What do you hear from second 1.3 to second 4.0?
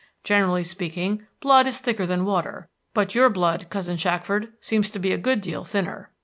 blood is thicker than water; but your blood, cousin